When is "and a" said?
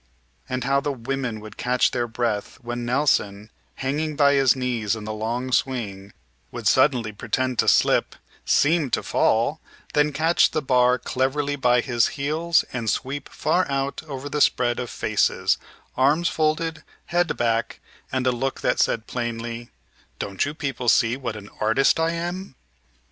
18.11-18.31